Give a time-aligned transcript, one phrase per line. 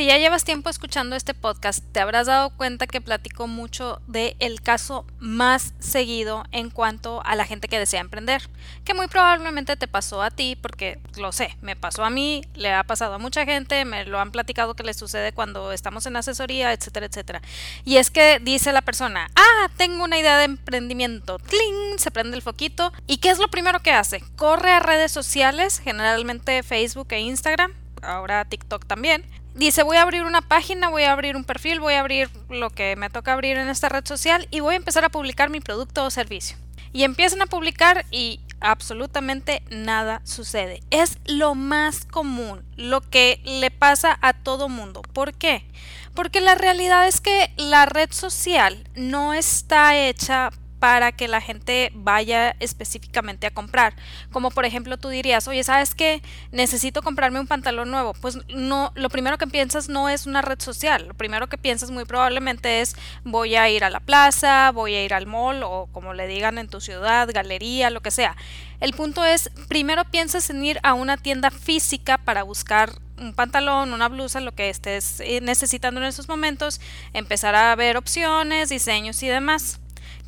[0.00, 4.34] Si ya llevas tiempo escuchando este podcast, te habrás dado cuenta que platico mucho de
[4.38, 8.48] el caso más seguido en cuanto a la gente que desea emprender,
[8.86, 12.72] que muy probablemente te pasó a ti, porque lo sé, me pasó a mí, le
[12.72, 16.16] ha pasado a mucha gente, me lo han platicado que le sucede cuando estamos en
[16.16, 17.42] asesoría, etcétera, etcétera.
[17.84, 21.98] Y es que dice la persona, ah, tengo una idea de emprendimiento, ¡Tling!
[21.98, 24.24] se prende el foquito, ¿y qué es lo primero que hace?
[24.36, 29.26] Corre a redes sociales, generalmente Facebook e Instagram, ahora TikTok también,
[29.60, 32.70] dice voy a abrir una página, voy a abrir un perfil, voy a abrir lo
[32.70, 35.60] que me toca abrir en esta red social y voy a empezar a publicar mi
[35.60, 36.56] producto o servicio.
[36.92, 40.80] Y empiezan a publicar y absolutamente nada sucede.
[40.90, 45.02] Es lo más común, lo que le pasa a todo mundo.
[45.02, 45.66] ¿Por qué?
[46.14, 51.92] Porque la realidad es que la red social no está hecha para que la gente
[51.94, 53.94] vaya específicamente a comprar.
[54.32, 56.22] Como por ejemplo tú dirías, oye, ¿sabes qué?
[56.50, 58.14] Necesito comprarme un pantalón nuevo.
[58.14, 61.06] Pues no, lo primero que piensas no es una red social.
[61.06, 65.04] Lo primero que piensas muy probablemente es voy a ir a la plaza, voy a
[65.04, 68.36] ir al mall o como le digan en tu ciudad, galería, lo que sea.
[68.80, 73.92] El punto es, primero piensas en ir a una tienda física para buscar un pantalón,
[73.92, 76.80] una blusa, lo que estés eh, necesitando en esos momentos,
[77.12, 79.79] empezar a ver opciones, diseños y demás.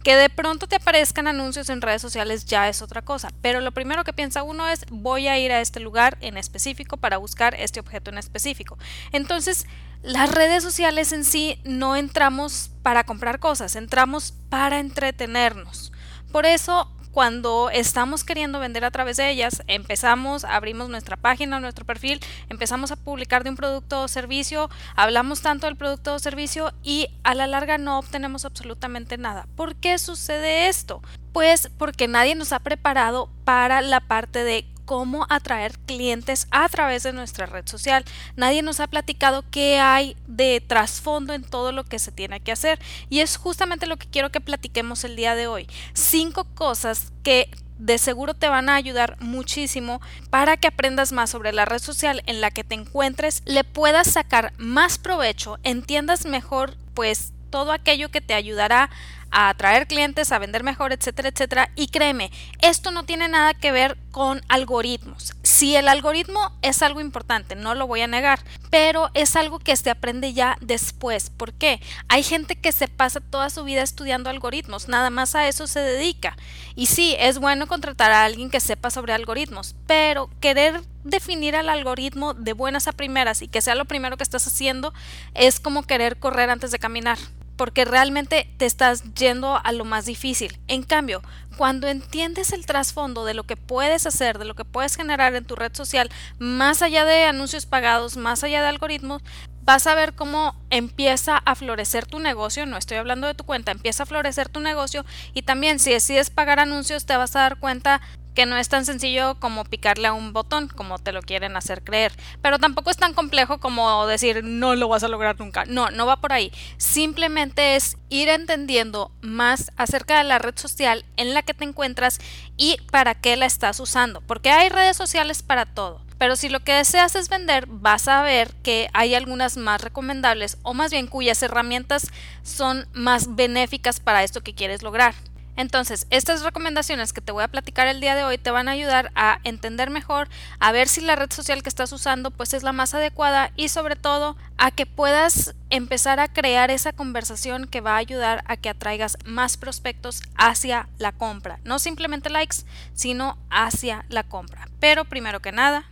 [0.03, 3.73] Que de pronto te aparezcan anuncios en redes sociales ya es otra cosa, pero lo
[3.73, 7.55] primero que piensa uno es voy a ir a este lugar en específico para buscar
[7.55, 8.79] este objeto en específico.
[9.13, 9.67] Entonces,
[10.03, 15.93] las redes sociales en sí no entramos para comprar cosas, entramos para entretenernos.
[16.33, 21.85] Por eso cuando estamos queriendo vender a través de ellas, empezamos, abrimos nuestra página, nuestro
[21.85, 26.73] perfil, empezamos a publicar de un producto o servicio, hablamos tanto del producto o servicio
[26.83, 29.47] y a la larga no obtenemos absolutamente nada.
[29.57, 31.03] ¿Por qué sucede esto?
[31.33, 37.03] Pues porque nadie nos ha preparado para la parte de cómo atraer clientes a través
[37.03, 38.05] de nuestra red social.
[38.37, 42.53] Nadie nos ha platicado qué hay de trasfondo en todo lo que se tiene que
[42.53, 42.79] hacer.
[43.09, 45.67] Y es justamente lo que quiero que platiquemos el día de hoy.
[45.95, 51.55] Cinco cosas que de seguro te van a ayudar muchísimo para que aprendas más sobre
[51.55, 56.77] la red social en la que te encuentres, le puedas sacar más provecho, entiendas mejor
[56.93, 58.91] pues todo aquello que te ayudará
[59.33, 61.71] a atraer clientes, a vender mejor, etcétera, etcétera.
[61.75, 65.35] Y créeme, esto no tiene nada que ver con algoritmos.
[65.43, 68.41] Si el algoritmo es algo importante, no lo voy a negar,
[68.71, 71.31] pero es algo que se aprende ya después.
[71.31, 71.81] ¿Por qué?
[72.09, 75.81] Hay gente que se pasa toda su vida estudiando algoritmos, nada más a eso se
[75.81, 76.37] dedica.
[76.77, 81.69] Y sí, es bueno contratar a alguien que sepa sobre algoritmos, pero querer definir al
[81.69, 84.93] algoritmo de buenas a primeras y que sea lo primero que estás haciendo
[85.35, 87.19] es como querer correr antes de caminar
[87.63, 90.59] porque realmente te estás yendo a lo más difícil.
[90.67, 91.23] En cambio,
[91.57, 95.45] cuando entiendes el trasfondo de lo que puedes hacer, de lo que puedes generar en
[95.45, 99.23] tu red social, más allá de anuncios pagados, más allá de algoritmos,
[99.65, 103.73] vas a ver cómo empieza a florecer tu negocio, no estoy hablando de tu cuenta,
[103.73, 105.05] empieza a florecer tu negocio
[105.35, 108.01] y también si decides pagar anuncios te vas a dar cuenta
[108.35, 111.83] que no es tan sencillo como picarle a un botón, como te lo quieren hacer
[111.83, 112.13] creer.
[112.41, 115.65] Pero tampoco es tan complejo como decir no lo vas a lograr nunca.
[115.67, 116.53] No, no va por ahí.
[116.79, 122.19] Simplemente es ir entendiendo más acerca de la red social en la que te encuentras
[122.59, 124.21] y para qué la estás usando.
[124.21, 126.03] Porque hay redes sociales para todo.
[126.19, 130.59] Pero si lo que deseas es vender, vas a ver que hay algunas más recomendables
[130.63, 132.13] o más bien cuyas herramientas
[132.43, 135.15] son más benéficas para esto que quieres lograr.
[135.57, 138.73] Entonces, estas recomendaciones que te voy a platicar el día de hoy te van a
[138.73, 140.29] ayudar a entender mejor,
[140.59, 143.69] a ver si la red social que estás usando pues es la más adecuada y
[143.69, 148.57] sobre todo a que puedas empezar a crear esa conversación que va a ayudar a
[148.57, 152.59] que atraigas más prospectos hacia la compra, no simplemente likes,
[152.95, 154.69] sino hacia la compra.
[154.81, 155.85] Pero primero que nada,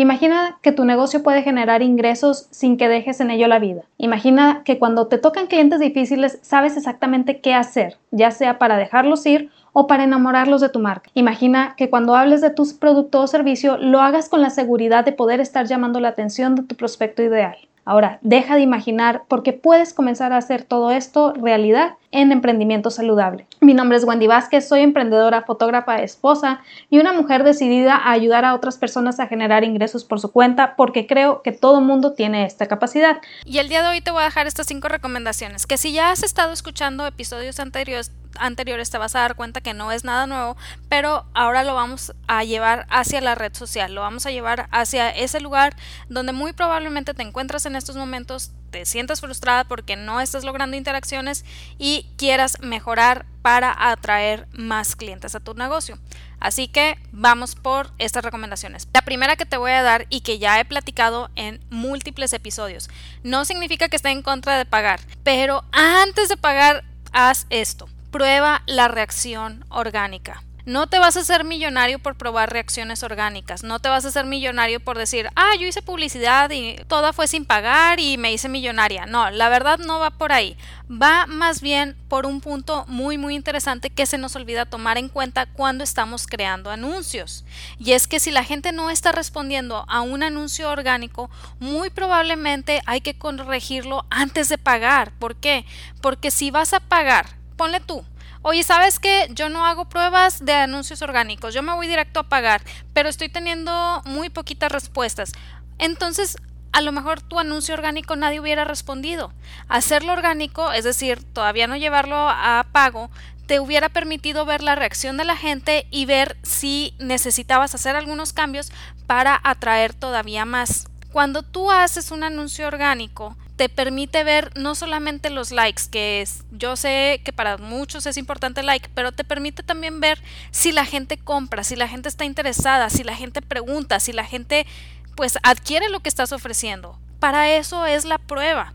[0.00, 3.82] Imagina que tu negocio puede generar ingresos sin que dejes en ello la vida.
[3.98, 9.26] Imagina que cuando te tocan clientes difíciles sabes exactamente qué hacer, ya sea para dejarlos
[9.26, 11.10] ir o para enamorarlos de tu marca.
[11.12, 15.12] Imagina que cuando hables de tus productos o servicio lo hagas con la seguridad de
[15.12, 17.58] poder estar llamando la atención de tu prospecto ideal.
[17.84, 23.46] Ahora, deja de imaginar porque puedes comenzar a hacer todo esto realidad en emprendimiento saludable.
[23.60, 28.44] Mi nombre es Wendy Vázquez, soy emprendedora, fotógrafa, esposa y una mujer decidida a ayudar
[28.44, 32.44] a otras personas a generar ingresos por su cuenta porque creo que todo mundo tiene
[32.44, 33.18] esta capacidad.
[33.44, 36.10] Y el día de hoy te voy a dejar estas cinco recomendaciones que si ya
[36.10, 40.26] has estado escuchando episodios anteriores anteriores te vas a dar cuenta que no es nada
[40.26, 40.56] nuevo,
[40.88, 45.10] pero ahora lo vamos a llevar hacia la red social, lo vamos a llevar hacia
[45.10, 45.74] ese lugar
[46.08, 50.76] donde muy probablemente te encuentras en estos momentos, te sientas frustrada porque no estás logrando
[50.76, 51.44] interacciones
[51.78, 55.98] y quieras mejorar para atraer más clientes a tu negocio.
[56.38, 58.88] Así que vamos por estas recomendaciones.
[58.94, 62.88] La primera que te voy a dar y que ya he platicado en múltiples episodios,
[63.22, 67.88] no significa que esté en contra de pagar, pero antes de pagar, haz esto.
[68.10, 70.42] Prueba la reacción orgánica.
[70.66, 74.26] No te vas a hacer millonario por probar reacciones orgánicas, no te vas a hacer
[74.26, 78.48] millonario por decir, ah, yo hice publicidad y toda fue sin pagar y me hice
[78.48, 79.06] millonaria.
[79.06, 80.56] No, la verdad no va por ahí.
[80.90, 85.08] Va más bien por un punto muy muy interesante que se nos olvida tomar en
[85.08, 87.44] cuenta cuando estamos creando anuncios.
[87.78, 92.82] Y es que si la gente no está respondiendo a un anuncio orgánico, muy probablemente
[92.86, 95.12] hay que corregirlo antes de pagar.
[95.12, 95.64] ¿Por qué?
[96.00, 98.04] Porque si vas a pagar, ponle tú,
[98.42, 99.28] Oye, ¿sabes qué?
[99.34, 102.62] Yo no hago pruebas de anuncios orgánicos, yo me voy directo a pagar,
[102.94, 105.32] pero estoy teniendo muy poquitas respuestas.
[105.76, 106.38] Entonces,
[106.72, 109.34] a lo mejor tu anuncio orgánico nadie hubiera respondido.
[109.68, 113.10] Hacerlo orgánico, es decir, todavía no llevarlo a pago,
[113.46, 118.32] te hubiera permitido ver la reacción de la gente y ver si necesitabas hacer algunos
[118.32, 118.72] cambios
[119.06, 120.88] para atraer todavía más.
[121.12, 126.44] Cuando tú haces un anuncio orgánico, te permite ver no solamente los likes, que es,
[126.50, 130.18] yo sé que para muchos es importante el like, pero te permite también ver
[130.50, 134.24] si la gente compra, si la gente está interesada, si la gente pregunta, si la
[134.24, 134.66] gente
[135.14, 136.98] pues adquiere lo que estás ofreciendo.
[137.18, 138.72] Para eso es la prueba.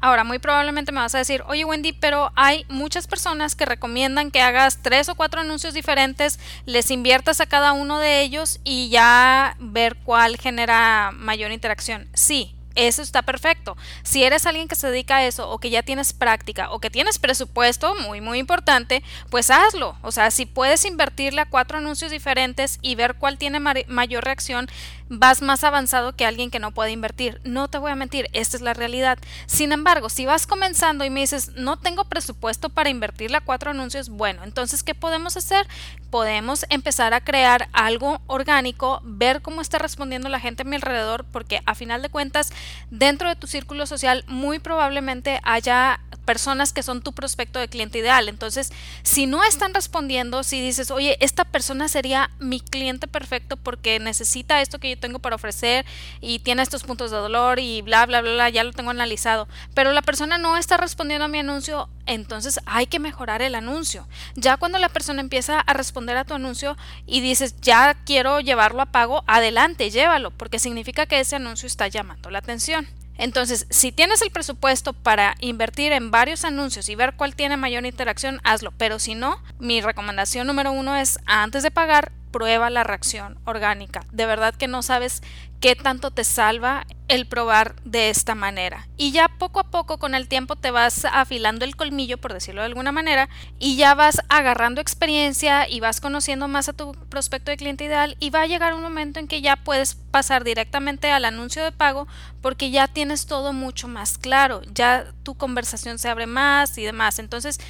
[0.00, 4.30] Ahora, muy probablemente me vas a decir, oye Wendy, pero hay muchas personas que recomiendan
[4.30, 8.88] que hagas tres o cuatro anuncios diferentes, les inviertas a cada uno de ellos y
[8.88, 12.08] ya ver cuál genera mayor interacción.
[12.14, 13.76] Sí, eso está perfecto.
[14.02, 16.90] Si eres alguien que se dedica a eso o que ya tienes práctica o que
[16.90, 19.96] tienes presupuesto, muy muy importante, pues hazlo.
[20.02, 24.68] O sea, si puedes invertirle a cuatro anuncios diferentes y ver cuál tiene mayor reacción,
[25.14, 27.40] vas más avanzado que alguien que no puede invertir.
[27.44, 29.18] No te voy a mentir, esta es la realidad.
[29.46, 33.70] Sin embargo, si vas comenzando y me dices, no tengo presupuesto para invertirle a cuatro
[33.70, 35.66] anuncios, bueno, entonces, ¿qué podemos hacer?
[36.10, 41.26] Podemos empezar a crear algo orgánico, ver cómo está respondiendo la gente a mi alrededor,
[41.30, 42.50] porque a final de cuentas,
[42.90, 47.98] dentro de tu círculo social, muy probablemente haya personas que son tu prospecto de cliente
[47.98, 48.28] ideal.
[48.28, 48.72] Entonces,
[49.02, 54.60] si no están respondiendo, si dices, oye, esta persona sería mi cliente perfecto porque necesita
[54.60, 55.84] esto que yo tengo para ofrecer
[56.20, 59.48] y tiene estos puntos de dolor y bla, bla, bla, bla, ya lo tengo analizado,
[59.74, 64.06] pero la persona no está respondiendo a mi anuncio, entonces hay que mejorar el anuncio.
[64.34, 66.76] Ya cuando la persona empieza a responder a tu anuncio
[67.06, 71.88] y dices, ya quiero llevarlo a pago, adelante, llévalo, porque significa que ese anuncio está
[71.88, 72.86] llamando la atención.
[73.18, 77.86] Entonces, si tienes el presupuesto para invertir en varios anuncios y ver cuál tiene mayor
[77.86, 78.72] interacción, hazlo.
[78.76, 84.04] Pero si no, mi recomendación número uno es antes de pagar, prueba la reacción orgánica.
[84.10, 85.22] De verdad que no sabes
[85.62, 88.88] qué tanto te salva el probar de esta manera.
[88.96, 92.62] Y ya poco a poco con el tiempo te vas afilando el colmillo, por decirlo
[92.62, 93.28] de alguna manera,
[93.60, 98.16] y ya vas agarrando experiencia y vas conociendo más a tu prospecto de cliente ideal
[98.18, 101.70] y va a llegar un momento en que ya puedes pasar directamente al anuncio de
[101.70, 102.08] pago
[102.40, 107.20] porque ya tienes todo mucho más claro, ya tu conversación se abre más y demás.
[107.20, 107.60] Entonces,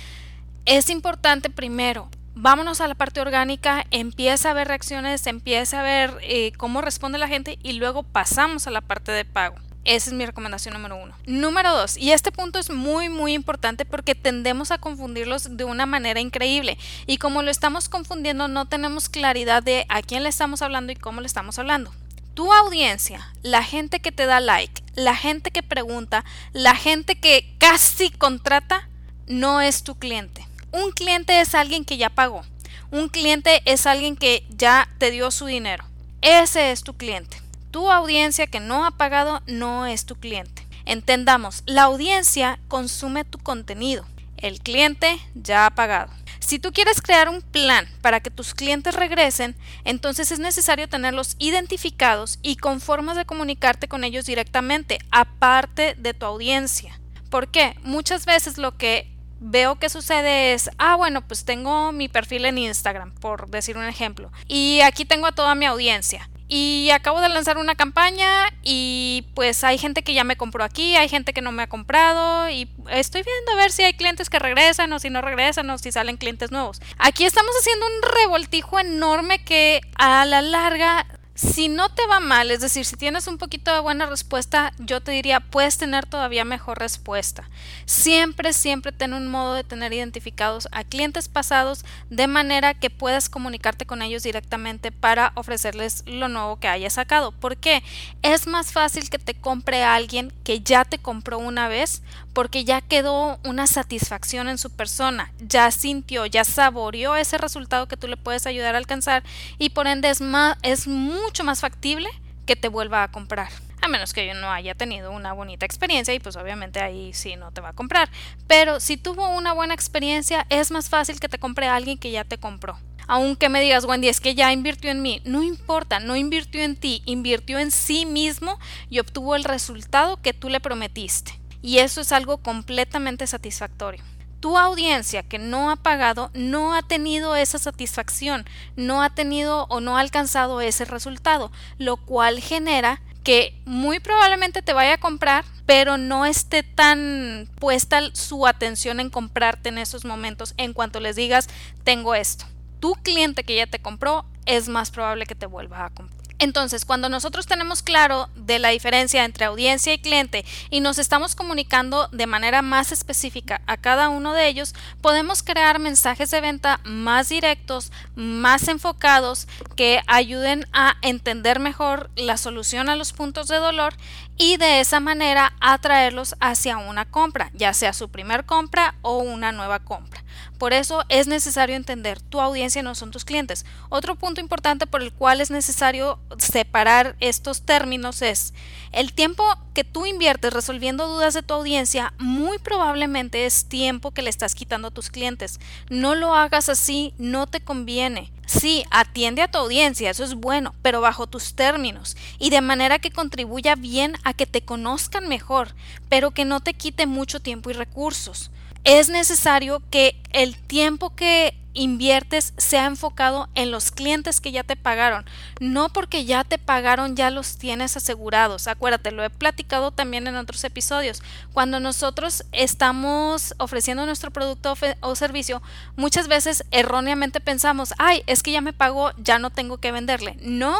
[0.65, 6.19] es importante primero vámonos a la parte orgánica, empieza a ver reacciones, empieza a ver
[6.23, 9.57] eh, cómo responde la gente y luego pasamos a la parte de pago.
[9.85, 11.17] Esa es mi recomendación número uno.
[11.27, 15.87] Número dos, y este punto es muy muy importante porque tendemos a confundirlos de una
[15.87, 20.63] manera increíble y como lo estamos confundiendo no tenemos claridad de a quién le estamos
[20.63, 21.93] hablando y cómo le estamos hablando.
[22.35, 27.53] Tu audiencia, la gente que te da like, la gente que pregunta, la gente que
[27.59, 28.89] casi contrata,
[29.27, 32.43] no es tu cliente un cliente es alguien que ya pagó.
[32.91, 35.85] Un cliente es alguien que ya te dio su dinero.
[36.21, 37.41] Ese es tu cliente.
[37.71, 40.67] Tu audiencia que no ha pagado no es tu cliente.
[40.85, 44.05] Entendamos, la audiencia consume tu contenido.
[44.37, 46.13] El cliente ya ha pagado.
[46.41, 51.37] Si tú quieres crear un plan para que tus clientes regresen, entonces es necesario tenerlos
[51.39, 57.01] identificados y con formas de comunicarte con ellos directamente, aparte de tu audiencia.
[57.31, 57.77] ¿Por qué?
[57.85, 59.11] Muchas veces lo que
[59.43, 63.85] veo que sucede es, ah, bueno, pues tengo mi perfil en Instagram, por decir un
[63.85, 66.29] ejemplo, y aquí tengo a toda mi audiencia.
[66.55, 68.29] Y acabo de lanzar una campaña
[68.63, 71.67] y pues hay gente que ya me compró aquí, hay gente que no me ha
[71.67, 75.71] comprado y estoy viendo a ver si hay clientes que regresan o si no regresan
[75.71, 76.83] o si salen clientes nuevos.
[76.99, 82.51] Aquí estamos haciendo un revoltijo enorme que a la larga Si no te va mal,
[82.51, 86.45] es decir, si tienes un poquito de buena respuesta, yo te diría, puedes tener todavía
[86.45, 87.49] mejor respuesta.
[87.87, 93.31] Siempre, siempre ten un modo de tener identificados a clientes pasados de manera que puedas
[93.31, 97.33] comunicarte con ellos directamente para ofrecerles lo nuevo que hayas sacado.
[97.33, 97.83] ¿Por qué?
[98.21, 102.81] Es más fácil que te compre alguien que ya te compró una vez porque ya
[102.81, 108.17] quedó una satisfacción en su persona, ya sintió, ya saboreó ese resultado que tú le
[108.17, 109.23] puedes ayudar a alcanzar
[109.59, 110.87] y por ende es, más, es
[111.23, 112.09] mucho más factible
[112.47, 113.49] que te vuelva a comprar.
[113.81, 117.37] A menos que yo no haya tenido una bonita experiencia y pues obviamente ahí sí
[117.37, 118.11] no te va a comprar.
[118.47, 122.25] Pero si tuvo una buena experiencia es más fácil que te compre alguien que ya
[122.25, 122.79] te compró.
[123.09, 125.21] Aunque me digas, Wendy, es que ya invirtió en mí.
[125.25, 130.33] No importa, no invirtió en ti, invirtió en sí mismo y obtuvo el resultado que
[130.33, 131.39] tú le prometiste.
[131.61, 134.03] Y eso es algo completamente satisfactorio
[134.43, 138.45] tu audiencia que no ha pagado no ha tenido esa satisfacción,
[138.75, 144.61] no ha tenido o no ha alcanzado ese resultado, lo cual genera que muy probablemente
[144.61, 150.05] te vaya a comprar, pero no esté tan puesta su atención en comprarte en esos
[150.05, 151.49] momentos en cuanto les digas
[151.85, 152.45] tengo esto.
[152.81, 156.22] Tu cliente que ya te compró es más probable que te vuelva a comprar.
[156.39, 161.35] Entonces, cuando nosotros tenemos claro de la diferencia entre audiencia y cliente y nos estamos
[161.35, 166.81] comunicando de manera más específica a cada uno de ellos, podemos crear mensajes de venta
[166.85, 169.47] más directos, más enfocados,
[169.77, 173.95] que ayuden a entender mejor la solución a los puntos de dolor
[174.37, 179.53] y de esa manera atraerlos hacia una compra, ya sea su primer compra o una
[179.53, 180.25] nueva compra.
[180.59, 183.67] Por eso es necesario entender tu audiencia no son tus clientes.
[183.89, 188.55] Otro punto importante por el cual es necesario separar estos términos es
[188.93, 194.23] el tiempo que tú inviertes resolviendo dudas de tu audiencia muy probablemente es tiempo que
[194.23, 195.61] le estás quitando a tus clientes.
[195.89, 198.33] No lo hagas así, no te conviene.
[198.61, 202.99] Sí, atiende a tu audiencia, eso es bueno, pero bajo tus términos y de manera
[202.99, 205.75] que contribuya bien a que te conozcan mejor,
[206.11, 208.51] pero que no te quite mucho tiempo y recursos
[208.85, 214.77] es necesario que el tiempo que inviertes sea enfocado en los clientes que ya te
[214.77, 215.25] pagaron,
[215.61, 218.69] no porque ya te pagaron ya los tienes asegurados.
[218.69, 221.23] Acuérdate, lo he platicado también en otros episodios.
[221.53, 225.63] Cuando nosotros estamos ofreciendo nuestro producto o servicio,
[225.97, 230.37] muchas veces erróneamente pensamos, ay, es que ya me pagó, ya no tengo que venderle.
[230.41, 230.77] No,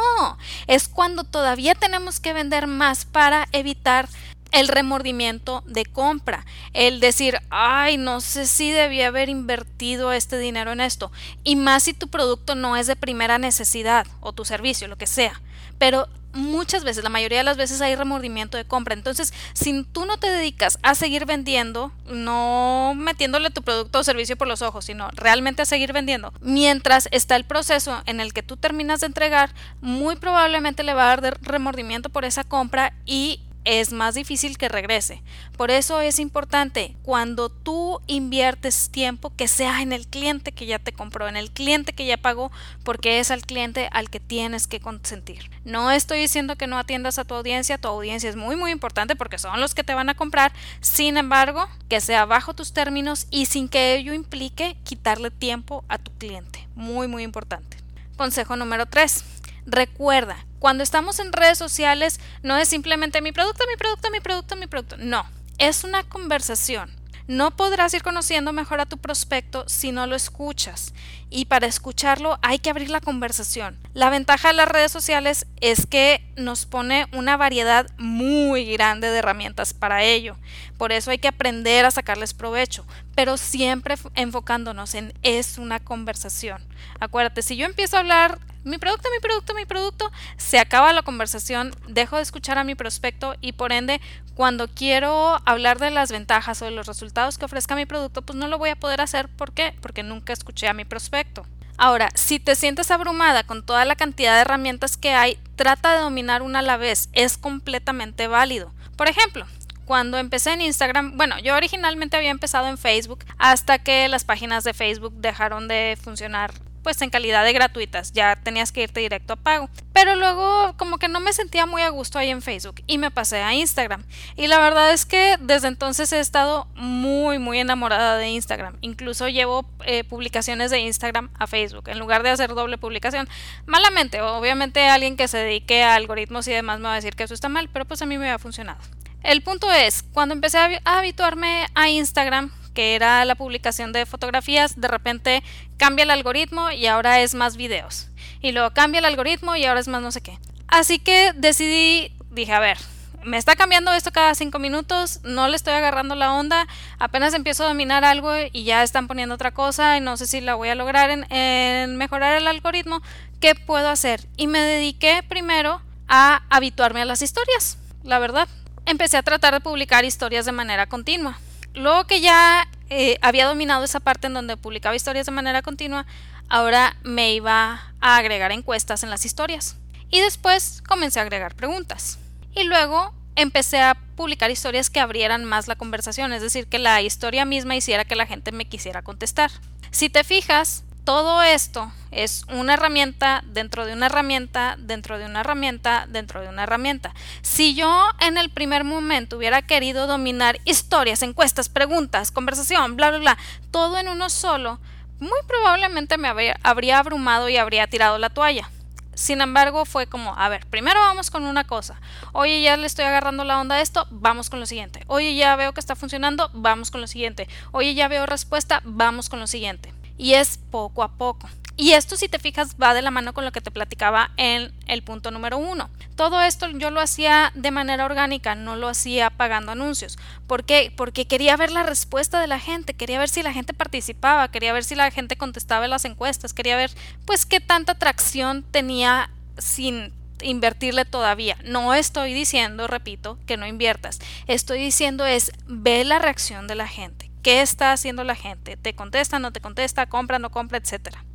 [0.67, 4.07] es cuando todavía tenemos que vender más para evitar
[4.53, 10.71] el remordimiento de compra, el decir, ay, no sé si debía haber invertido este dinero
[10.71, 11.11] en esto,
[11.43, 15.07] y más si tu producto no es de primera necesidad o tu servicio, lo que
[15.07, 15.41] sea,
[15.77, 18.93] pero muchas veces, la mayoría de las veces hay remordimiento de compra.
[18.93, 24.35] Entonces, si tú no te dedicas a seguir vendiendo, no metiéndole tu producto o servicio
[24.35, 28.43] por los ojos, sino realmente a seguir vendiendo, mientras está el proceso en el que
[28.43, 33.39] tú terminas de entregar, muy probablemente le va a dar remordimiento por esa compra y
[33.65, 35.21] es más difícil que regrese.
[35.57, 40.79] Por eso es importante cuando tú inviertes tiempo que sea en el cliente que ya
[40.79, 42.51] te compró, en el cliente que ya pagó,
[42.83, 45.49] porque es al cliente al que tienes que consentir.
[45.63, 49.15] No estoy diciendo que no atiendas a tu audiencia, tu audiencia es muy muy importante
[49.15, 53.27] porque son los que te van a comprar, sin embargo, que sea bajo tus términos
[53.29, 56.67] y sin que ello implique quitarle tiempo a tu cliente.
[56.75, 57.77] Muy muy importante.
[58.17, 59.23] Consejo número 3.
[59.65, 64.55] Recuerda, cuando estamos en redes sociales no es simplemente mi producto, mi producto, mi producto,
[64.55, 64.95] mi producto.
[64.97, 65.25] No,
[65.57, 66.89] es una conversación.
[67.27, 70.93] No podrás ir conociendo mejor a tu prospecto si no lo escuchas.
[71.29, 73.77] Y para escucharlo hay que abrir la conversación.
[73.93, 79.17] La ventaja de las redes sociales es que nos pone una variedad muy grande de
[79.17, 80.37] herramientas para ello.
[80.77, 86.65] Por eso hay que aprender a sacarles provecho, pero siempre enfocándonos en es una conversación.
[87.01, 91.01] Acuérdate, si yo empiezo a hablar mi producto, mi producto, mi producto, se acaba la
[91.01, 94.01] conversación, dejo de escuchar a mi prospecto y por ende
[94.35, 98.37] cuando quiero hablar de las ventajas o de los resultados que ofrezca mi producto, pues
[98.37, 99.29] no lo voy a poder hacer.
[99.29, 99.75] ¿Por qué?
[99.81, 101.45] Porque nunca escuché a mi prospecto.
[101.77, 106.01] Ahora, si te sientes abrumada con toda la cantidad de herramientas que hay, trata de
[106.01, 107.09] dominar una a la vez.
[107.13, 108.71] Es completamente válido.
[108.95, 109.45] Por ejemplo,
[109.85, 114.63] cuando empecé en Instagram, bueno, yo originalmente había empezado en Facebook hasta que las páginas
[114.63, 119.33] de Facebook dejaron de funcionar pues en calidad de gratuitas, ya tenías que irte directo
[119.33, 119.69] a pago.
[119.93, 123.11] Pero luego como que no me sentía muy a gusto ahí en Facebook y me
[123.11, 124.03] pasé a Instagram.
[124.35, 128.77] Y la verdad es que desde entonces he estado muy muy enamorada de Instagram.
[128.81, 133.27] Incluso llevo eh, publicaciones de Instagram a Facebook en lugar de hacer doble publicación.
[133.65, 137.23] Malamente, obviamente alguien que se dedique a algoritmos y demás me va a decir que
[137.23, 138.79] eso está mal, pero pues a mí me ha funcionado.
[139.21, 144.79] El punto es, cuando empecé a habituarme a Instagram, que era la publicación de fotografías,
[144.79, 145.43] de repente
[145.77, 148.07] cambia el algoritmo y ahora es más videos.
[148.41, 150.37] Y luego cambia el algoritmo y ahora es más no sé qué.
[150.67, 152.77] Así que decidí, dije, a ver,
[153.23, 156.67] me está cambiando esto cada cinco minutos, no le estoy agarrando la onda,
[156.99, 160.41] apenas empiezo a dominar algo y ya están poniendo otra cosa y no sé si
[160.41, 163.01] la voy a lograr en, mejorar el algoritmo,
[163.39, 164.27] ¿qué puedo hacer?
[164.37, 168.47] Y me dediqué primero a habituarme a las historias, la verdad.
[168.85, 171.39] Empecé a tratar de publicar historias de manera continua.
[171.73, 176.05] Luego que ya eh, había dominado esa parte en donde publicaba historias de manera continua,
[176.49, 179.77] ahora me iba a agregar encuestas en las historias.
[180.09, 182.19] Y después comencé a agregar preguntas.
[182.55, 187.01] Y luego empecé a publicar historias que abrieran más la conversación, es decir, que la
[187.01, 189.49] historia misma hiciera que la gente me quisiera contestar.
[189.89, 195.41] Si te fijas, todo esto es una herramienta dentro de una herramienta, dentro de una
[195.41, 197.13] herramienta, dentro de una herramienta.
[197.41, 203.19] Si yo en el primer momento hubiera querido dominar historias, encuestas, preguntas, conversación, bla, bla,
[203.19, 203.37] bla,
[203.71, 204.79] todo en uno solo,
[205.19, 208.69] muy probablemente me habría abrumado y habría tirado la toalla.
[209.15, 211.99] Sin embargo, fue como, a ver, primero vamos con una cosa.
[212.31, 215.03] Oye, ya le estoy agarrando la onda a esto, vamos con lo siguiente.
[215.07, 217.47] Oye, ya veo que está funcionando, vamos con lo siguiente.
[217.71, 219.93] Oye, ya veo respuesta, vamos con lo siguiente.
[220.17, 221.49] Y es poco a poco.
[221.75, 224.71] Y esto, si te fijas, va de la mano con lo que te platicaba en
[224.85, 225.89] el punto número uno.
[226.15, 230.19] Todo esto yo lo hacía de manera orgánica, no lo hacía pagando anuncios.
[230.45, 230.93] ¿Por qué?
[230.95, 234.71] Porque quería ver la respuesta de la gente, quería ver si la gente participaba, quería
[234.71, 236.91] ver si la gente contestaba las encuestas, quería ver
[237.25, 241.57] pues qué tanta atracción tenía sin invertirle todavía.
[241.63, 244.19] No estoy diciendo, repito, que no inviertas.
[244.45, 247.32] Estoy diciendo es ve la reacción de la gente.
[247.43, 248.77] ¿Qué está haciendo la gente?
[248.77, 251.25] ¿Te contesta, no te contesta, compra, no compra, etcétera?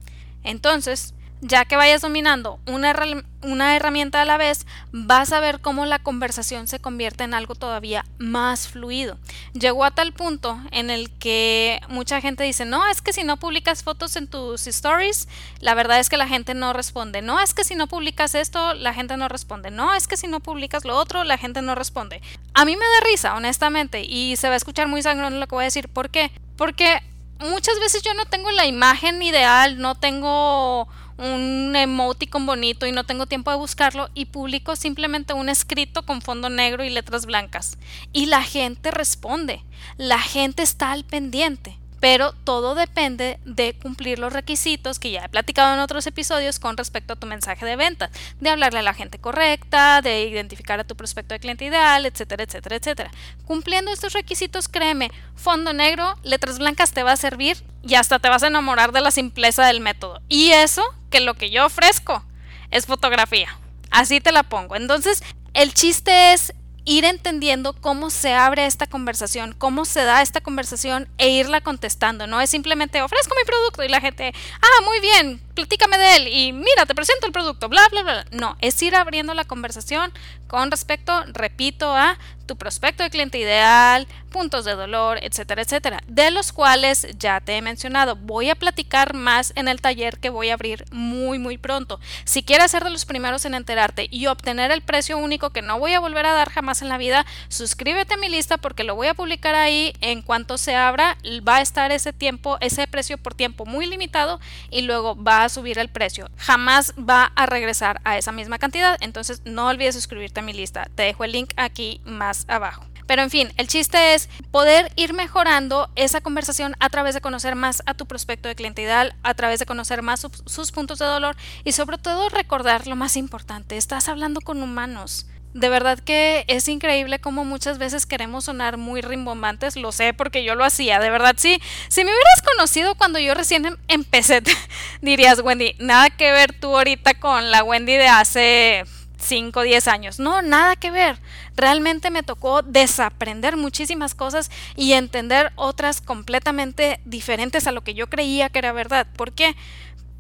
[0.43, 2.97] Entonces, ya que vayas dominando una,
[3.43, 7.55] una, herramienta a la vez, vas a ver cómo la conversación se convierte en algo
[7.55, 9.19] todavía más fluido.
[9.53, 13.37] Llegó a tal punto en el que mucha gente dice, no, es que si no
[13.37, 15.29] publicas fotos en tus stories,
[15.61, 17.23] la verdad es que la gente no responde.
[17.23, 19.71] No, es que si no publicas esto, la gente no responde.
[19.71, 22.21] No, es que si no publicas lo otro, la gente no responde.
[22.55, 25.55] A mí me da risa, honestamente, y se va a escuchar muy sangrón lo que
[25.55, 25.89] voy a decir.
[25.89, 26.33] ¿Por qué?
[26.57, 27.01] Porque
[27.41, 33.05] muchas veces yo no tengo la imagen ideal, no tengo un emoticon bonito y no
[33.05, 37.77] tengo tiempo de buscarlo y publico simplemente un escrito con fondo negro y letras blancas.
[38.13, 39.65] Y la gente responde,
[39.97, 45.29] la gente está al pendiente pero todo depende de cumplir los requisitos que ya he
[45.29, 48.95] platicado en otros episodios con respecto a tu mensaje de venta, de hablarle a la
[48.95, 53.11] gente correcta, de identificar a tu prospecto de cliente ideal, etcétera, etcétera, etcétera.
[53.45, 58.29] Cumpliendo estos requisitos, créeme, fondo negro, letras blancas te va a servir y hasta te
[58.29, 60.21] vas a enamorar de la simpleza del método.
[60.29, 62.25] Y eso, que lo que yo ofrezco
[62.71, 63.59] es fotografía.
[63.91, 64.77] Así te la pongo.
[64.77, 65.23] Entonces,
[65.55, 66.53] el chiste es
[66.89, 72.27] ir entendiendo cómo se abre esta conversación, cómo se da esta conversación e irla contestando.
[72.27, 76.29] No es simplemente ofrezco mi producto y la gente, ah, muy bien, platícame de él
[76.29, 78.25] y mira, te presento el producto, bla, bla, bla.
[78.31, 80.13] No, es ir abriendo la conversación
[80.47, 86.31] con respecto, repito, a tu prospecto de cliente ideal, puntos de dolor, etcétera, etcétera, de
[86.31, 88.17] los cuales ya te he mencionado.
[88.17, 92.01] Voy a platicar más en el taller que voy a abrir muy, muy pronto.
[92.25, 95.79] Si quieres ser de los primeros en enterarte y obtener el precio único que no
[95.79, 98.95] voy a volver a dar jamás en la vida, suscríbete a mi lista porque lo
[98.95, 101.19] voy a publicar ahí en cuanto se abra.
[101.47, 105.49] Va a estar ese tiempo, ese precio por tiempo muy limitado y luego va a
[105.49, 106.31] subir el precio.
[106.37, 108.97] Jamás va a regresar a esa misma cantidad.
[109.01, 110.89] Entonces no olvides suscribirte a mi lista.
[110.95, 112.85] Te dejo el link aquí más abajo.
[113.07, 117.55] Pero en fin, el chiste es poder ir mejorando esa conversación a través de conocer
[117.55, 118.79] más a tu prospecto de cliente
[119.23, 123.17] a través de conocer más sus puntos de dolor y sobre todo recordar lo más
[123.17, 125.27] importante, estás hablando con humanos.
[125.55, 130.45] De verdad que es increíble como muchas veces queremos sonar muy rimbombantes, lo sé porque
[130.45, 131.61] yo lo hacía, de verdad sí.
[131.89, 134.43] Si me hubieras conocido cuando yo recién em-, empecé,
[135.01, 138.85] dirías, Wendy, nada que ver tú ahorita con la Wendy de hace
[139.19, 140.19] 5 o 10 años.
[140.19, 141.19] No, nada que ver.
[141.57, 148.09] Realmente me tocó desaprender muchísimas cosas y entender otras completamente diferentes a lo que yo
[148.09, 149.07] creía que era verdad.
[149.17, 149.57] ¿Por qué?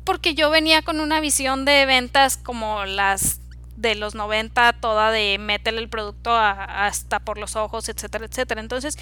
[0.04, 3.40] Porque yo venía con una visión de ventas como las
[3.80, 8.60] de los 90, toda de métele el producto hasta por los ojos, etcétera, etcétera.
[8.60, 8.98] Entonces,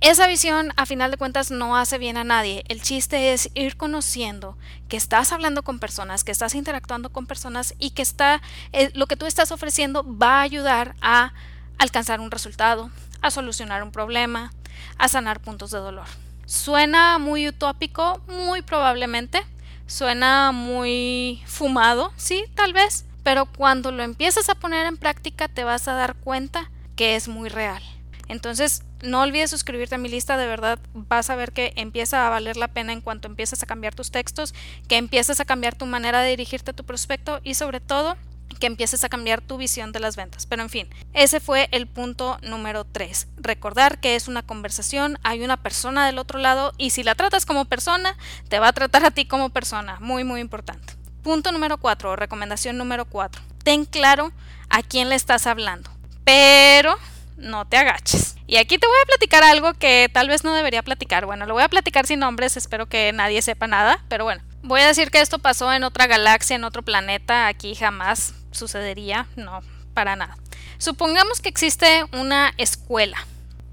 [0.00, 2.62] esa visión, a final de cuentas, no hace bien a nadie.
[2.68, 7.74] El chiste es ir conociendo que estás hablando con personas, que estás interactuando con personas
[7.78, 11.32] y que está, eh, lo que tú estás ofreciendo va a ayudar a
[11.78, 12.90] alcanzar un resultado,
[13.22, 14.52] a solucionar un problema,
[14.98, 16.06] a sanar puntos de dolor.
[16.44, 19.42] Suena muy utópico, muy probablemente.
[19.86, 23.06] Suena muy fumado, sí, tal vez.
[23.24, 27.26] Pero cuando lo empiezas a poner en práctica te vas a dar cuenta que es
[27.26, 27.82] muy real
[28.28, 32.30] Entonces, no olvides suscribirte a mi lista, de verdad vas a ver que empieza a
[32.30, 34.54] valer la pena en cuanto empieces a cambiar tus textos,
[34.88, 38.16] que empieces a cambiar tu manera de dirigirte a tu prospecto y sobre todo
[38.60, 40.46] que empieces a cambiar tu visión de las ventas.
[40.46, 43.28] Pero en fin, ese fue el punto número 3.
[43.36, 47.46] Recordar que es una conversación, hay una persona del otro lado y si la tratas
[47.46, 48.16] como persona,
[48.48, 49.98] te va a tratar a ti como persona.
[50.00, 50.93] Muy, muy importante.
[51.24, 53.40] Punto número 4, recomendación número 4.
[53.64, 54.30] Ten claro
[54.68, 55.90] a quién le estás hablando,
[56.22, 56.98] pero
[57.38, 58.36] no te agaches.
[58.46, 61.24] Y aquí te voy a platicar algo que tal vez no debería platicar.
[61.24, 64.42] Bueno, lo voy a platicar sin nombres, espero que nadie sepa nada, pero bueno.
[64.62, 69.26] Voy a decir que esto pasó en otra galaxia, en otro planeta, aquí jamás sucedería,
[69.34, 69.62] no,
[69.94, 70.36] para nada.
[70.76, 73.16] Supongamos que existe una escuela,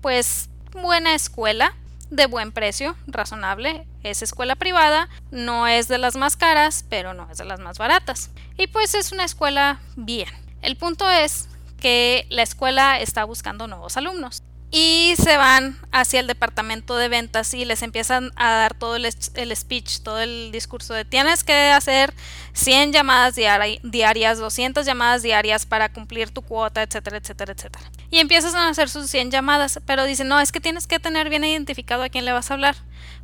[0.02, 1.76] pues buena escuela,
[2.12, 7.28] de buen precio, razonable, es escuela privada, no es de las más caras, pero no
[7.32, 8.30] es de las más baratas.
[8.58, 10.30] Y pues es una escuela bien.
[10.62, 11.48] El punto es
[11.80, 17.54] que la escuela está buscando nuevos alumnos y se van hacia el departamento de ventas
[17.54, 22.14] y les empiezan a dar todo el, speech, todo el discurso de tienes que hacer
[22.54, 27.92] 100 llamadas diarias, 200 llamadas diarias para cumplir tu cuota, etcétera, etcétera, etcétera.
[28.10, 31.30] Y empiezas a hacer sus 100 llamadas, pero dicen, no, es que tienes que tener
[31.30, 32.78] bien identificado a quién le vas a hablar.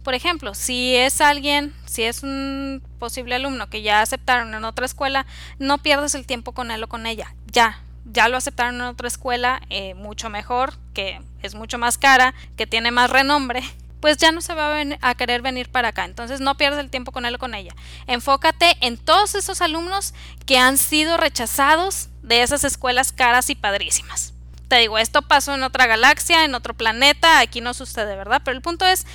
[0.04, 4.86] Por ejemplo, si es alguien, si es un posible alumno que ya aceptaron en otra
[4.86, 5.26] escuela,
[5.60, 7.36] no pierdas el tiempo con él o con ella.
[7.52, 12.34] Ya, ya lo aceptaron en otra escuela, eh, mucho mejor, que es mucho más cara,
[12.56, 13.63] que tiene más renombre,
[14.00, 16.06] pues ya no se va a, querer venir para acá.
[16.06, 17.76] Entonces no pierdas el tiempo con él o con ella.
[18.06, 20.13] Enfócate en todos esos alumnos
[20.45, 24.34] que han sido rechazados de esas escuelas caras y padrísimas.
[24.67, 28.41] Te digo, esto pasó en otra galaxia, en otro planeta, aquí no sucede, ¿verdad?
[28.43, 29.06] Pero el punto es,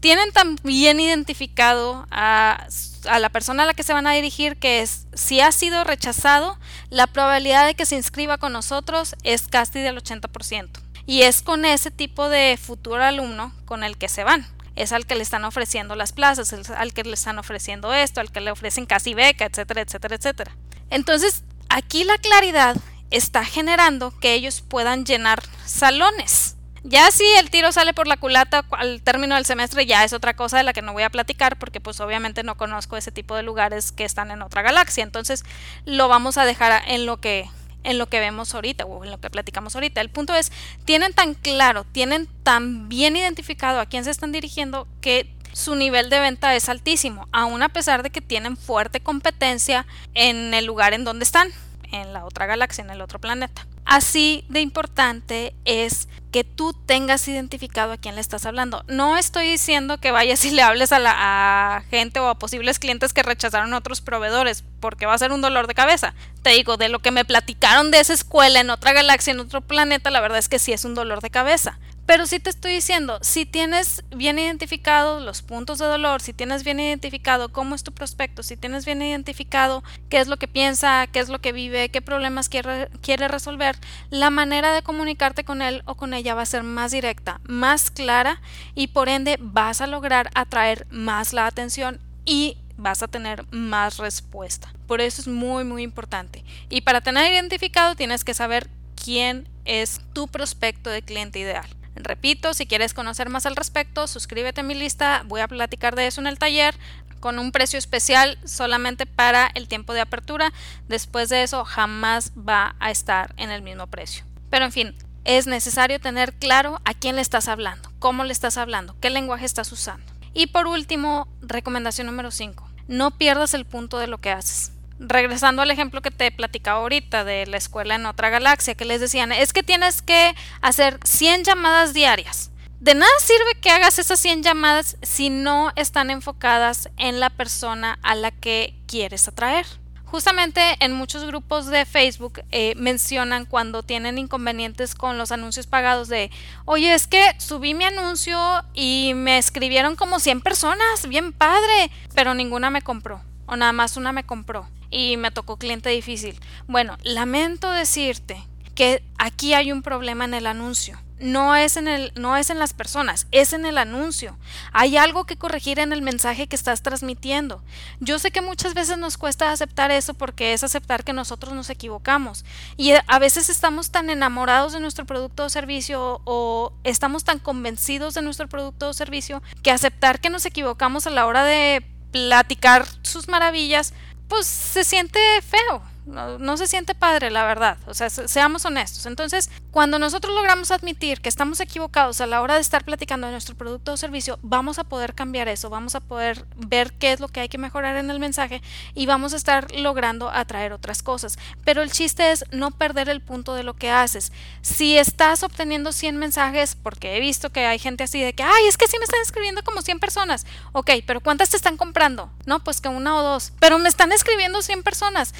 [0.00, 2.66] tienen tan bien identificado a,
[3.08, 5.84] a, la persona a la que se van a dirigir que es si ha sido
[5.84, 6.58] rechazado,
[6.90, 10.85] la probabilidad de que se inscriba con nosotros es casi del 80%.
[11.06, 14.46] Y es con ese tipo de futuro alumno con el que se van.
[14.74, 18.20] Es al que le están ofreciendo las plazas, es al que le están ofreciendo esto,
[18.20, 20.56] al que le ofrecen casi beca, etcétera, etcétera, etcétera.
[20.90, 22.76] Entonces, aquí la claridad
[23.10, 26.56] está generando que ellos puedan llenar salones
[26.88, 30.34] ya si el tiro sale por la culata al término del semestre ya es otra
[30.34, 33.34] cosa de la que no voy a platicar porque pues obviamente no conozco ese tipo
[33.34, 35.02] de lugares que están en otra galaxia.
[35.02, 35.44] Entonces
[35.84, 37.50] lo vamos a dejar en lo que
[37.86, 40.00] en lo que vemos ahorita o en lo que platicamos ahorita.
[40.00, 40.52] El punto es,
[40.84, 46.10] tienen tan claro, tienen tan bien identificado a quién se están dirigiendo que su nivel
[46.10, 50.92] de venta es altísimo, aun a pesar de que tienen fuerte competencia en el lugar
[50.92, 51.48] en donde están,
[51.92, 53.66] en la otra galaxia, en el otro planeta.
[53.86, 58.84] Así de importante es que tú tengas identificado a quién le estás hablando.
[58.88, 63.14] No estoy diciendo que vayas y le hables a la gente o a posibles clientes
[63.14, 66.12] que rechazaron otros proveedores, porque va a ser un dolor de cabeza.
[66.42, 69.62] Te digo, de lo que me platicaron de esa escuela en otra galaxia, en otro
[69.62, 71.78] planeta, la verdad es que sí es un dolor de cabeza.
[72.06, 76.62] Pero sí te estoy diciendo, si tienes bien identificado los puntos de dolor, si tienes
[76.62, 81.08] bien identificado cómo es tu prospecto, si tienes bien identificado qué es lo que piensa,
[81.08, 83.76] qué es lo que vive, qué problemas quiere, quiere resolver,
[84.10, 87.90] la manera de comunicarte con él o con ella va a ser más directa, más
[87.90, 88.40] clara
[88.74, 93.98] y por ende vas a lograr atraer más la atención y vas a tener más
[93.98, 94.72] respuesta.
[94.86, 96.44] Por eso es muy muy importante.
[96.68, 98.68] Y para tener identificado tienes que saber
[99.02, 101.66] quién es tu prospecto de cliente ideal.
[101.96, 106.06] Repito, si quieres conocer más al respecto, suscríbete a mi lista, voy a platicar de
[106.06, 106.74] eso en el taller
[107.20, 110.52] con un precio especial solamente para el tiempo de apertura.
[110.88, 114.24] Después de eso jamás va a estar en el mismo precio.
[114.50, 114.94] Pero en fin,
[115.26, 119.44] es necesario tener claro a quién le estás hablando, cómo le estás hablando, qué lenguaje
[119.44, 120.12] estás usando.
[120.32, 122.68] Y por último, recomendación número 5.
[122.88, 127.22] No pierdas el punto de lo que haces regresando al ejemplo que te platicaba ahorita
[127.22, 131.44] de la escuela en otra galaxia, que les decían, es que tienes que hacer 100
[131.44, 132.50] llamadas diarias.
[132.80, 137.98] De nada sirve que hagas esas 100 llamadas si no están enfocadas en la persona
[138.02, 139.66] a la que quieres atraer.
[140.06, 146.08] Justamente en muchos grupos de Facebook eh, mencionan cuando tienen inconvenientes con los anuncios pagados
[146.08, 146.30] de,
[146.64, 148.38] oye, es que subí mi anuncio
[148.72, 153.96] y me escribieron como 100 personas, bien padre, pero ninguna me compró o nada más
[153.96, 156.38] una me compró y me tocó cliente difícil.
[156.66, 158.42] Bueno, lamento decirte
[158.74, 160.98] que aquí hay un problema en el anuncio.
[161.18, 164.36] No es en el no es en las personas, es en el anuncio.
[164.72, 167.62] Hay algo que corregir en el mensaje que estás transmitiendo.
[168.00, 171.70] Yo sé que muchas veces nos cuesta aceptar eso porque es aceptar que nosotros nos
[171.70, 172.44] equivocamos
[172.76, 178.14] y a veces estamos tan enamorados de nuestro producto o servicio o estamos tan convencidos
[178.14, 182.86] de nuestro producto o servicio que aceptar que nos equivocamos a la hora de platicar
[183.02, 183.94] sus maravillas
[184.28, 185.95] pues se siente feo.
[186.06, 187.78] No, se siente padre, la verdad.
[187.86, 189.06] O sea, seamos honestos.
[189.06, 193.32] Entonces, cuando nosotros logramos admitir que estamos equivocados a la hora de estar platicando de
[193.32, 197.18] nuestro producto o servicio, vamos a poder cambiar eso, vamos a poder ver qué es
[197.18, 198.62] lo que hay que mejorar en el mensaje
[198.94, 201.38] y vamos a estar logrando atraer otras cosas.
[201.64, 204.32] Pero el chiste es no perder el punto de lo que haces.
[204.62, 208.66] Si estás obteniendo 100 mensajes, porque he visto que hay gente así de que, ay,
[208.68, 210.46] es que sí me están escribiendo como 100 personas.
[210.72, 212.30] Ok, pero ¿cuántas te están comprando?
[212.46, 213.52] No, pues que una o dos.
[213.58, 215.34] Pero me están escribiendo 100 personas.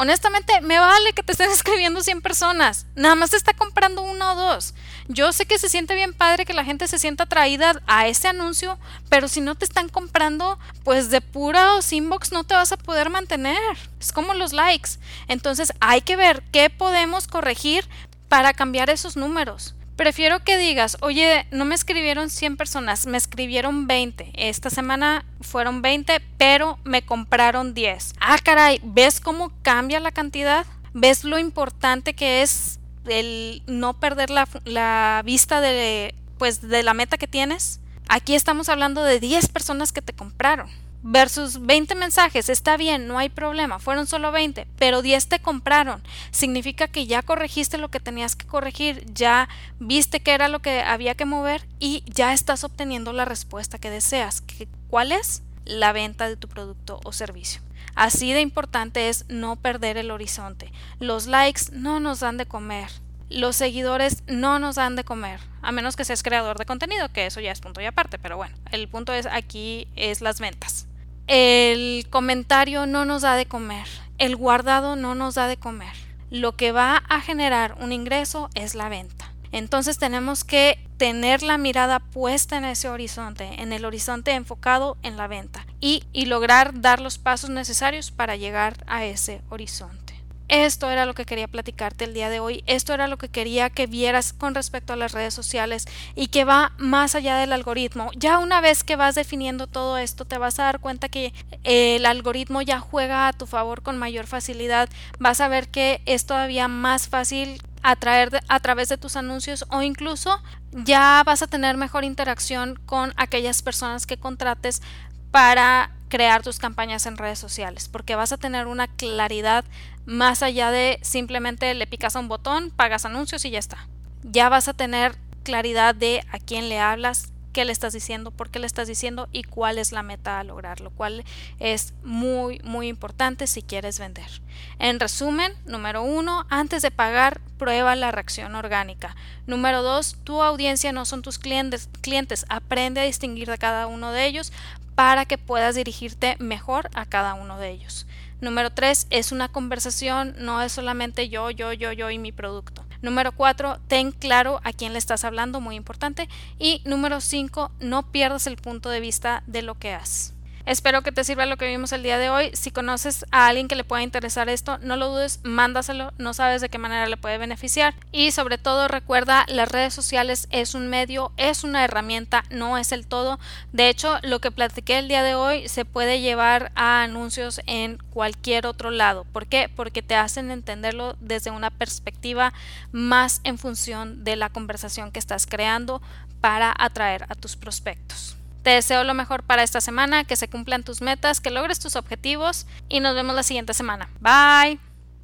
[0.00, 2.86] Honestamente, me vale que te estén escribiendo 100 personas.
[2.94, 4.74] Nada más te está comprando una o dos.
[5.08, 8.28] Yo sé que se siente bien padre que la gente se sienta atraída a ese
[8.28, 12.76] anuncio, pero si no te están comprando, pues de pura inbox no te vas a
[12.76, 13.58] poder mantener.
[13.98, 14.90] Es como los likes.
[15.26, 17.88] Entonces hay que ver qué podemos corregir
[18.28, 19.74] para cambiar esos números.
[19.98, 24.30] Prefiero que digas, oye, no me escribieron 100 personas, me escribieron 20.
[24.36, 28.14] Esta semana fueron 20, pero me compraron 10.
[28.20, 30.66] Ah, caray, ¿ves cómo cambia la cantidad?
[30.94, 36.94] ¿Ves lo importante que es el no perder la, la vista de, pues, de la
[36.94, 37.80] meta que tienes?
[38.08, 40.70] Aquí estamos hablando de 10 personas que te compraron
[41.02, 46.02] versus 20 mensajes, está bien, no hay problema, fueron solo 20, pero 10 te compraron.
[46.30, 50.82] Significa que ya corregiste lo que tenías que corregir, ya viste que era lo que
[50.82, 54.42] había que mover y ya estás obteniendo la respuesta que deseas.
[54.88, 55.42] ¿Cuál es?
[55.64, 57.60] La venta de tu producto o servicio.
[57.94, 60.72] Así de importante es no perder el horizonte.
[61.00, 62.88] Los likes no nos dan de comer.
[63.30, 67.26] Los seguidores no nos dan de comer, a menos que seas creador de contenido, que
[67.26, 70.87] eso ya es punto y aparte, pero bueno, el punto es aquí es las ventas.
[71.28, 73.86] El comentario no nos da de comer,
[74.16, 75.92] el guardado no nos da de comer.
[76.30, 79.30] Lo que va a generar un ingreso es la venta.
[79.52, 85.18] Entonces tenemos que tener la mirada puesta en ese horizonte, en el horizonte enfocado en
[85.18, 90.07] la venta y, lograr dar los pasos necesarios para llegar a ese horizonte.
[90.48, 93.68] Esto era lo que quería platicarte el día de hoy, esto era lo que quería
[93.68, 95.84] que vieras con respecto a las redes sociales
[96.14, 98.10] y que va más allá del algoritmo.
[98.16, 101.34] Ya una vez que vas definiendo todo esto, te vas a dar cuenta que
[101.64, 106.24] el algoritmo ya juega a tu favor con mayor facilidad, vas a ver que es
[106.24, 111.76] todavía más fácil atraer a través de tus anuncios o incluso ya vas a tener
[111.76, 114.82] mejor interacción con aquellas personas que contrates
[115.30, 119.64] para crear tus campañas en redes sociales, porque vas a tener una claridad
[120.06, 123.88] más allá de simplemente le picas a un botón, pagas anuncios y ya está.
[124.22, 128.50] Ya vas a tener claridad de a quién le hablas, qué le estás diciendo, por
[128.50, 131.24] qué le estás diciendo y cuál es la meta a lograr, lo cual
[131.58, 134.42] es muy, muy importante si quieres vender.
[134.78, 139.16] En resumen, número uno, antes de pagar, prueba la reacción orgánica.
[139.46, 144.12] Número dos, tu audiencia no son tus clientes, clientes, aprende a distinguir de cada uno
[144.12, 144.52] de ellos
[144.98, 148.08] para que puedas dirigirte mejor a cada uno de ellos.
[148.40, 152.84] Número 3 es una conversación, no es solamente yo, yo, yo, yo y mi producto.
[153.00, 156.28] Número 4, ten claro a quién le estás hablando, muy importante.
[156.58, 160.34] Y número 5, no pierdas el punto de vista de lo que haces.
[160.68, 162.50] Espero que te sirva lo que vimos el día de hoy.
[162.52, 166.60] Si conoces a alguien que le pueda interesar esto, no lo dudes, mándaselo, no sabes
[166.60, 167.94] de qué manera le puede beneficiar.
[168.12, 172.92] Y sobre todo recuerda, las redes sociales es un medio, es una herramienta, no es
[172.92, 173.40] el todo.
[173.72, 177.96] De hecho, lo que platiqué el día de hoy se puede llevar a anuncios en
[178.12, 179.24] cualquier otro lado.
[179.24, 179.70] ¿Por qué?
[179.74, 182.52] Porque te hacen entenderlo desde una perspectiva
[182.92, 186.02] más en función de la conversación que estás creando
[186.42, 188.37] para atraer a tus prospectos.
[188.68, 191.96] Te deseo lo mejor para esta semana, que se cumplan tus metas, que logres tus
[191.96, 194.10] objetivos y nos vemos la siguiente semana.
[194.20, 194.78] Bye.